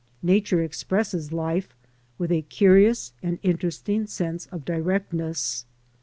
Nature 0.23 0.63
expresses 0.63 1.31
life 1.31 1.75
with 2.17 2.31
a 2.31 2.41
curious 2.41 3.13
and 3.21 3.37
interesting 3.43 4.07
sense 4.07 4.47
of 4.47 4.65
directness. 4.65 5.67